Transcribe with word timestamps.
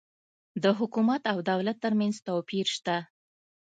د 0.63 0.65
حکومت 0.79 1.21
او 1.31 1.37
دولت 1.51 1.77
ترمنځ 1.83 2.15
توپیر 2.27 2.67
سته 2.77 2.97